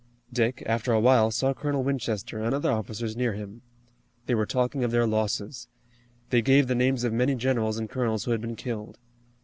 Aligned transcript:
Dick, 0.33 0.63
after 0.65 0.91
a 0.93 0.99
while, 0.99 1.29
saw 1.29 1.53
Colonel 1.53 1.83
Winchester, 1.83 2.43
and 2.43 2.55
other 2.55 2.71
officers 2.71 3.15
near 3.15 3.33
him. 3.33 3.61
They 4.25 4.33
were 4.33 4.47
talking 4.47 4.83
of 4.83 4.89
their 4.89 5.05
losses. 5.05 5.67
They 6.31 6.41
gave 6.41 6.67
the 6.67 6.73
names 6.73 7.03
of 7.03 7.13
many 7.13 7.35
generals 7.35 7.77
and 7.77 7.87
colonels 7.87 8.23
who 8.23 8.31
had 8.31 8.41
been 8.41 8.55
killed. 8.55 8.97